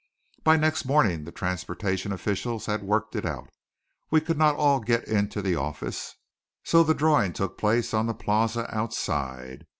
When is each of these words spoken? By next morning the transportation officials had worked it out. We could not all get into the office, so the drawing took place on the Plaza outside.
By 0.43 0.57
next 0.57 0.85
morning 0.85 1.25
the 1.25 1.31
transportation 1.31 2.11
officials 2.11 2.65
had 2.65 2.81
worked 2.81 3.15
it 3.15 3.23
out. 3.23 3.51
We 4.09 4.19
could 4.19 4.35
not 4.35 4.55
all 4.55 4.79
get 4.79 5.07
into 5.07 5.43
the 5.43 5.53
office, 5.55 6.15
so 6.63 6.81
the 6.81 6.95
drawing 6.95 7.33
took 7.33 7.55
place 7.55 7.93
on 7.93 8.07
the 8.07 8.15
Plaza 8.15 8.65
outside. 8.75 9.67